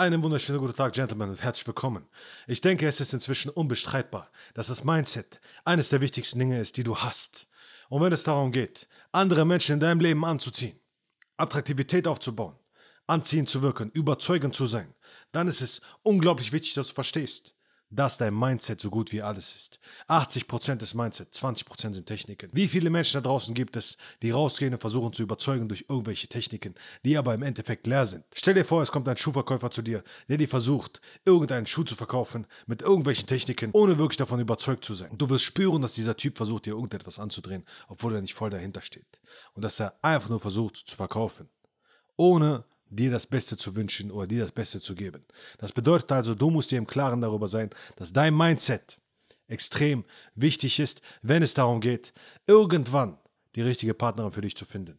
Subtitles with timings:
[0.00, 2.06] Einen wunderschönen guten Tag, Gentlemen, und herzlich willkommen.
[2.46, 6.84] Ich denke, es ist inzwischen unbestreitbar, dass das Mindset eines der wichtigsten Dinge ist, die
[6.84, 7.48] du hast.
[7.88, 10.78] Und wenn es darum geht, andere Menschen in deinem Leben anzuziehen,
[11.36, 12.56] Attraktivität aufzubauen,
[13.08, 14.94] anziehend zu wirken, überzeugend zu sein,
[15.32, 17.56] dann ist es unglaublich wichtig, dass du verstehst,
[17.90, 19.78] dass dein Mindset so gut wie alles ist.
[20.08, 22.50] 80% ist Mindset, 20% sind Techniken.
[22.52, 26.28] Wie viele Menschen da draußen gibt es, die rausgehen und versuchen zu überzeugen durch irgendwelche
[26.28, 26.74] Techniken,
[27.04, 28.24] die aber im Endeffekt leer sind?
[28.34, 31.94] Stell dir vor, es kommt ein Schuhverkäufer zu dir, der dir versucht, irgendeinen Schuh zu
[31.94, 35.10] verkaufen mit irgendwelchen Techniken, ohne wirklich davon überzeugt zu sein.
[35.10, 38.50] Und du wirst spüren, dass dieser Typ versucht, dir irgendetwas anzudrehen, obwohl er nicht voll
[38.50, 39.20] dahinter steht.
[39.54, 41.48] Und dass er einfach nur versucht zu verkaufen,
[42.16, 45.24] ohne dir das Beste zu wünschen oder dir das Beste zu geben.
[45.58, 49.00] Das bedeutet also, du musst dir im Klaren darüber sein, dass dein Mindset
[49.46, 52.12] extrem wichtig ist, wenn es darum geht,
[52.46, 53.18] irgendwann
[53.54, 54.98] die richtige Partnerin für dich zu finden.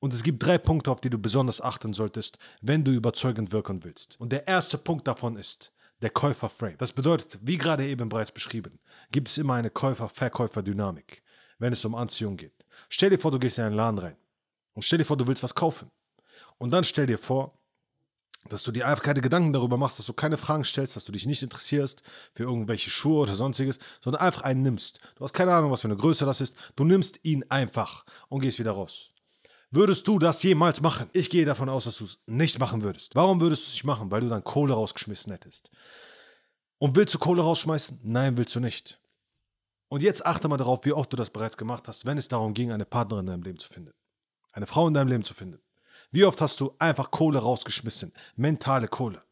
[0.00, 3.82] Und es gibt drei Punkte, auf die du besonders achten solltest, wenn du überzeugend wirken
[3.84, 4.18] willst.
[4.20, 6.76] Und der erste Punkt davon ist der Käufer-Frame.
[6.78, 8.78] Das bedeutet, wie gerade eben bereits beschrieben,
[9.10, 11.22] gibt es immer eine Käufer-Verkäufer-Dynamik,
[11.58, 12.64] wenn es um Anziehung geht.
[12.88, 14.16] Stell dir vor, du gehst in einen Laden rein
[14.74, 15.90] und stell dir vor, du willst was kaufen.
[16.58, 17.58] Und dann stell dir vor,
[18.48, 21.12] dass du dir einfach keine Gedanken darüber machst, dass du keine Fragen stellst, dass du
[21.12, 22.02] dich nicht interessierst
[22.34, 25.00] für irgendwelche Schuhe oder sonstiges, sondern einfach einen nimmst.
[25.16, 26.56] Du hast keine Ahnung, was für eine Größe das ist.
[26.76, 29.12] Du nimmst ihn einfach und gehst wieder raus.
[29.70, 31.10] Würdest du das jemals machen?
[31.12, 33.14] Ich gehe davon aus, dass du es nicht machen würdest.
[33.14, 34.10] Warum würdest du es nicht machen?
[34.10, 35.70] Weil du dann Kohle rausgeschmissen hättest.
[36.78, 38.00] Und willst du Kohle rausschmeißen?
[38.02, 38.98] Nein, willst du nicht.
[39.88, 42.54] Und jetzt achte mal darauf, wie oft du das bereits gemacht hast, wenn es darum
[42.54, 43.92] ging, eine Partnerin in deinem Leben zu finden.
[44.52, 45.60] Eine Frau in deinem Leben zu finden.
[46.10, 48.12] Wie oft hast du einfach Kohle rausgeschmissen?
[48.36, 49.22] Mentale Kohle.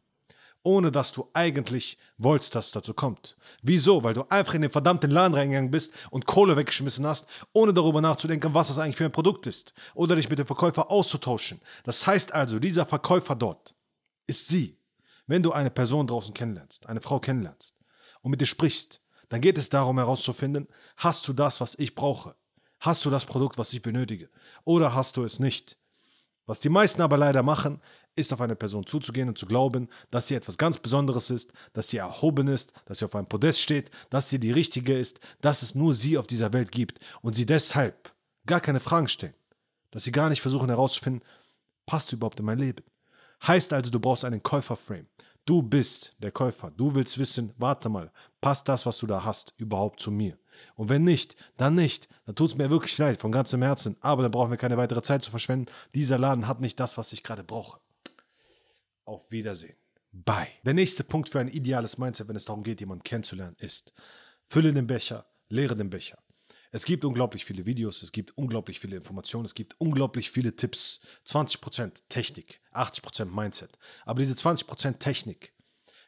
[0.63, 3.37] Ohne dass du eigentlich wolltest, dass es dazu kommt.
[3.63, 4.03] Wieso?
[4.03, 8.01] Weil du einfach in den verdammten Laden reingegangen bist und Kohle weggeschmissen hast, ohne darüber
[8.01, 9.73] nachzudenken, was das eigentlich für ein Produkt ist.
[9.95, 11.63] Oder dich mit dem Verkäufer auszutauschen.
[11.85, 13.75] Das heißt also, dieser Verkäufer dort
[14.27, 14.77] ist sie.
[15.27, 17.75] Wenn du eine Person draußen kennenlernst, eine Frau kennenlernst
[18.21, 22.37] und mit dir sprichst, dann geht es darum herauszufinden, hast du das, was ich brauche?
[22.81, 24.29] Hast du das Produkt, was ich benötige?
[24.65, 25.79] Oder hast du es nicht?
[26.46, 27.80] Was die meisten aber leider machen,
[28.14, 31.89] ist auf eine Person zuzugehen und zu glauben, dass sie etwas ganz Besonderes ist, dass
[31.89, 35.62] sie erhoben ist, dass sie auf einem Podest steht, dass sie die Richtige ist, dass
[35.62, 38.14] es nur sie auf dieser Welt gibt und sie deshalb
[38.46, 39.35] gar keine Fragen stellen.
[39.90, 41.23] Dass sie gar nicht versuchen herauszufinden,
[41.85, 42.85] passt du überhaupt in mein Leben.
[43.46, 45.08] Heißt also, du brauchst einen Käuferframe.
[45.45, 46.73] Du bist der Käufer.
[46.73, 50.39] Du willst wissen, warte mal, passt das, was du da hast, überhaupt zu mir?
[50.74, 52.08] Und wenn nicht, dann nicht.
[52.27, 53.97] Dann tut es mir wirklich leid, von ganzem Herzen.
[54.01, 55.70] Aber dann brauchen wir keine weitere Zeit zu verschwenden.
[55.95, 57.81] Dieser Laden hat nicht das, was ich gerade brauche.
[59.05, 59.77] Auf Wiedersehen.
[60.13, 60.48] Bye.
[60.65, 63.92] Der nächste Punkt für ein ideales Mindset, wenn es darum geht, jemanden kennenzulernen, ist,
[64.48, 66.19] fülle den Becher, leere den Becher.
[66.73, 71.01] Es gibt unglaublich viele Videos, es gibt unglaublich viele Informationen, es gibt unglaublich viele Tipps.
[71.27, 73.79] 20% Technik, 80% Mindset.
[74.05, 75.53] Aber diese 20% Technik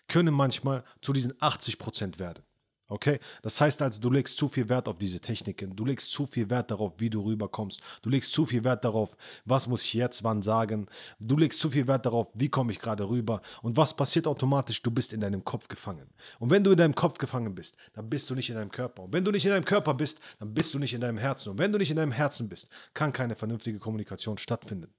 [0.08, 2.42] können manchmal zu diesen 80% werden.
[2.88, 3.18] Okay?
[3.42, 6.48] Das heißt also, du legst zu viel Wert auf diese Techniken, du legst zu viel
[6.48, 10.24] Wert darauf, wie du rüberkommst, du legst zu viel Wert darauf, was muss ich jetzt
[10.24, 10.86] wann sagen,
[11.20, 14.82] du legst zu viel Wert darauf, wie komme ich gerade rüber und was passiert automatisch,
[14.82, 16.08] du bist in deinem Kopf gefangen.
[16.38, 19.02] Und wenn du in deinem Kopf gefangen bist, dann bist du nicht in deinem Körper.
[19.02, 21.50] Und wenn du nicht in deinem Körper bist, dann bist du nicht in deinem Herzen.
[21.50, 24.94] Und wenn du nicht in deinem Herzen bist, kann keine vernünftige Kommunikation stattfinden.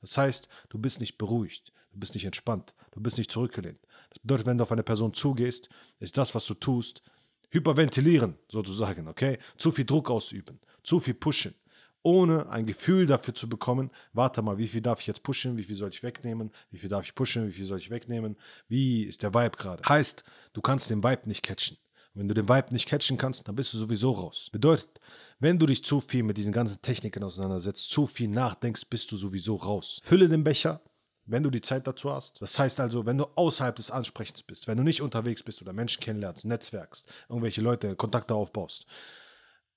[0.00, 3.80] Das heißt, du bist nicht beruhigt, du bist nicht entspannt, du bist nicht zurückgelehnt.
[4.08, 5.68] Das bedeutet, wenn du auf eine Person zugehst,
[5.98, 7.02] ist das, was du tust,
[7.50, 9.38] hyperventilieren sozusagen, okay?
[9.56, 11.54] Zu viel Druck ausüben, zu viel pushen,
[12.02, 15.64] ohne ein Gefühl dafür zu bekommen, warte mal, wie viel darf ich jetzt pushen, wie
[15.64, 18.36] viel soll ich wegnehmen, wie viel darf ich pushen, wie viel soll ich wegnehmen,
[18.68, 19.82] wie ist der Vibe gerade.
[19.88, 20.22] Heißt,
[20.52, 21.78] du kannst den Vibe nicht catchen.
[22.16, 24.48] Wenn du den Vibe nicht catchen kannst, dann bist du sowieso raus.
[24.52, 25.00] Bedeutet,
[25.40, 29.16] wenn du dich zu viel mit diesen ganzen Techniken auseinandersetzt, zu viel nachdenkst, bist du
[29.16, 30.00] sowieso raus.
[30.04, 30.80] Fülle den Becher,
[31.26, 32.40] wenn du die Zeit dazu hast.
[32.42, 35.72] Das heißt also, wenn du außerhalb des Ansprechens bist, wenn du nicht unterwegs bist oder
[35.72, 38.86] Menschen kennenlernst, netzwerkst, irgendwelche Leute, Kontakte aufbaust,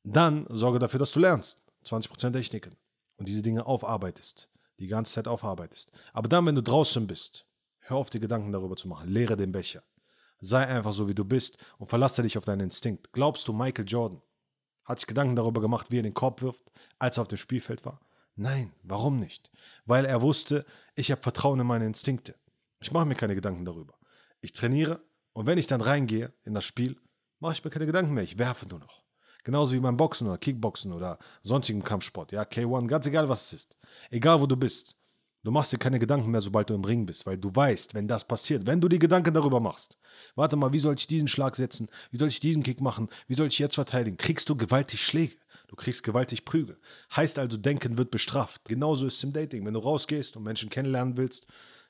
[0.03, 1.59] dann sorge dafür, dass du lernst.
[1.85, 2.75] 20% Techniken.
[3.17, 4.49] Und diese Dinge aufarbeitest.
[4.79, 5.91] Die ganze Zeit aufarbeitest.
[6.13, 7.45] Aber dann, wenn du draußen bist,
[7.79, 9.09] hör auf, dir Gedanken darüber zu machen.
[9.09, 9.83] Lehre den Becher.
[10.39, 13.11] Sei einfach so, wie du bist und verlasse dich auf deinen Instinkt.
[13.11, 14.21] Glaubst du, Michael Jordan
[14.85, 17.85] hat sich Gedanken darüber gemacht, wie er den Korb wirft, als er auf dem Spielfeld
[17.85, 17.99] war?
[18.39, 19.51] Nein, warum nicht?
[19.85, 20.63] Weil er wusste,
[20.93, 22.35] ich habe Vertrauen in meine Instinkte.
[22.79, 23.95] Ich mache mir keine Gedanken darüber.
[24.41, 25.01] Ich trainiere
[25.33, 27.01] und wenn ich dann reingehe in das Spiel,
[27.39, 28.23] mache ich mir keine Gedanken mehr.
[28.23, 29.03] Ich werfe nur noch.
[29.43, 32.31] Genauso wie beim Boxen oder Kickboxen oder sonstigem Kampfsport.
[32.31, 33.77] Ja, K1, ganz egal was es ist.
[34.11, 34.96] Egal wo du bist.
[35.47, 38.05] Du machst dir keine Gedanken mehr, sobald du im Ring bist, weil du weißt, wenn
[38.05, 39.97] das passiert, wenn du dir Gedanken darüber machst,
[40.35, 41.87] warte mal, wie soll ich diesen Schlag setzen?
[42.11, 43.07] Wie soll ich diesen Kick machen?
[43.27, 44.17] Wie soll ich jetzt verteidigen?
[44.17, 45.37] Kriegst du gewaltig Schläge.
[45.69, 46.77] Du kriegst gewaltig Prügel.
[47.15, 48.65] Heißt also, Denken wird bestraft.
[48.65, 49.65] Genauso ist es im Dating.
[49.65, 51.47] Wenn du rausgehst und Menschen kennenlernen willst,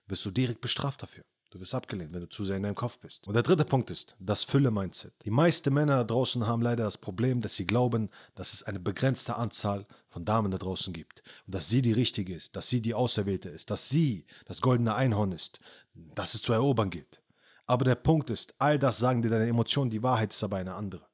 [0.07, 1.23] wirst du direkt bestraft dafür.
[1.49, 3.27] Du wirst abgelehnt, wenn du zu sehr in deinem Kopf bist.
[3.27, 5.13] Und der dritte Punkt ist das Fülle-Mindset.
[5.23, 8.79] Die meisten Männer da draußen haben leider das Problem, dass sie glauben, dass es eine
[8.79, 11.23] begrenzte Anzahl von Damen da draußen gibt.
[11.45, 14.95] Und dass sie die richtige ist, dass sie die Auserwählte ist, dass sie das goldene
[14.95, 15.59] Einhorn ist,
[15.93, 17.21] dass es zu erobern gilt.
[17.65, 20.75] Aber der Punkt ist, all das sagen dir deine Emotionen, die Wahrheit ist aber eine
[20.75, 21.07] andere.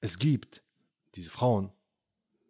[0.00, 0.62] Es gibt
[1.14, 1.72] diese Frauen,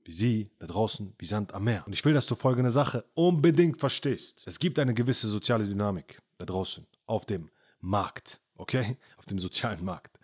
[0.05, 1.82] wie sie da draußen wie Sand am Meer.
[1.87, 4.44] Und ich will, dass du folgende Sache unbedingt verstehst.
[4.46, 7.50] Es gibt eine gewisse soziale Dynamik da draußen auf dem
[7.81, 8.96] Markt, okay?
[9.16, 10.19] Auf dem sozialen Markt.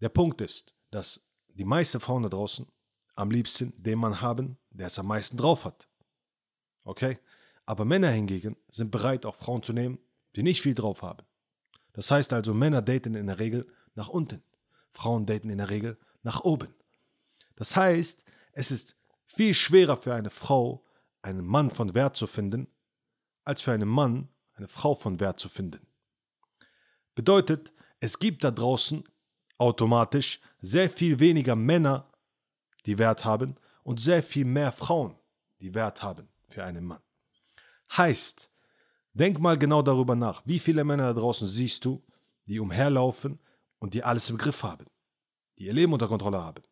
[0.00, 2.66] Der Punkt ist, dass die meisten Frauen da draußen
[3.14, 5.88] am liebsten den Mann haben, der es am meisten drauf hat.
[6.84, 7.18] Okay?
[7.64, 9.98] Aber Männer hingegen sind bereit, auch Frauen zu nehmen,
[10.36, 11.24] die nicht viel drauf haben.
[11.92, 14.42] Das heißt also, Männer daten in der Regel nach unten.
[14.90, 16.74] Frauen daten in der Regel nach oben.
[17.56, 18.96] Das heißt, es ist
[19.26, 20.84] viel schwerer für eine Frau,
[21.22, 22.68] einen Mann von Wert zu finden,
[23.44, 24.28] als für einen Mann,
[24.58, 25.86] eine Frau von Wert zu finden.
[27.14, 29.04] Bedeutet, es gibt da draußen
[29.56, 32.10] automatisch sehr viel weniger Männer,
[32.86, 35.16] die Wert haben und sehr viel mehr Frauen,
[35.60, 37.02] die Wert haben für einen Mann.
[37.96, 38.50] Heißt,
[39.14, 42.02] denk mal genau darüber nach, wie viele Männer da draußen siehst du,
[42.46, 43.38] die umherlaufen
[43.78, 44.86] und die alles im Griff haben,
[45.58, 46.62] die ihr Leben unter Kontrolle haben,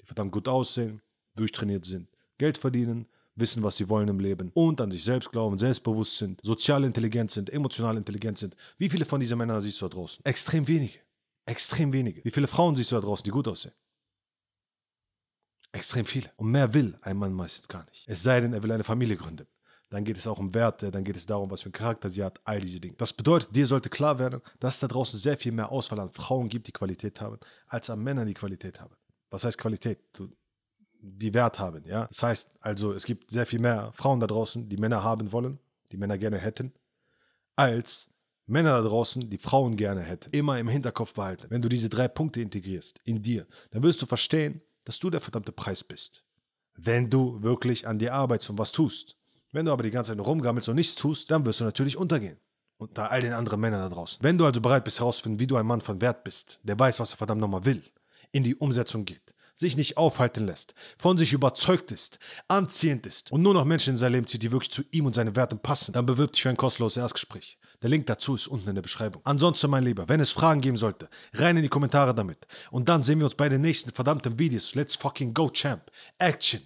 [0.00, 1.02] die verdammt gut aussehen,
[1.34, 2.08] durchtrainiert sind,
[2.38, 6.40] Geld verdienen, wissen, was sie wollen im Leben und an sich selbst glauben, selbstbewusst sind,
[6.42, 8.56] sozial intelligent sind, emotional intelligent sind.
[8.78, 10.24] Wie viele von diesen Männern siehst du da draußen?
[10.24, 10.98] Extrem wenige.
[11.46, 12.24] Extrem wenige.
[12.24, 13.74] Wie viele Frauen siehst du da draußen, die gut aussehen?
[15.72, 16.30] Extrem viele.
[16.36, 18.04] Und mehr will ein Mann meistens gar nicht.
[18.06, 19.46] Es sei denn, er will eine Familie gründen.
[19.90, 22.24] Dann geht es auch um Werte, dann geht es darum, was für einen Charakter sie
[22.24, 22.96] hat, all diese Dinge.
[22.96, 26.12] Das bedeutet, dir sollte klar werden, dass es da draußen sehr viel mehr Auswahl an
[26.12, 28.94] Frauen gibt, die Qualität haben, als an Männern, die Qualität haben.
[29.30, 29.98] Was heißt Qualität?
[30.12, 30.30] Du,
[31.04, 31.84] die Wert haben.
[31.86, 32.06] Ja?
[32.06, 35.58] Das heißt also, es gibt sehr viel mehr Frauen da draußen, die Männer haben wollen,
[35.92, 36.72] die Männer gerne hätten,
[37.56, 38.08] als
[38.46, 40.30] Männer da draußen, die Frauen gerne hätten.
[40.32, 41.46] Immer im Hinterkopf behalten.
[41.48, 45.20] Wenn du diese drei Punkte integrierst in dir, dann wirst du verstehen, dass du der
[45.20, 46.24] verdammte Preis bist.
[46.76, 49.16] Wenn du wirklich an dir arbeitest und was tust.
[49.52, 52.38] Wenn du aber die ganze Zeit rumgammelst und nichts tust, dann wirst du natürlich untergehen.
[52.76, 54.18] Unter all den anderen Männern da draußen.
[54.22, 56.98] Wenn du also bereit bist herauszufinden, wie du ein Mann von Wert bist, der weiß,
[56.98, 57.82] was er verdammt nochmal will,
[58.32, 59.23] in die Umsetzung geht,
[59.54, 62.18] sich nicht aufhalten lässt, von sich überzeugt ist,
[62.48, 65.14] anziehend ist und nur noch Menschen in sein Leben zieht, die wirklich zu ihm und
[65.14, 67.58] seinen Werten passen, dann bewirb dich für ein kostenloses Erstgespräch.
[67.84, 69.20] Der Link dazu ist unten in der Beschreibung.
[69.24, 72.38] Ansonsten, mein Lieber, wenn es Fragen geben sollte, rein in die Kommentare damit.
[72.70, 74.74] Und dann sehen wir uns bei den nächsten verdammten Videos.
[74.74, 75.90] Let's fucking go, Champ.
[76.18, 76.62] Action.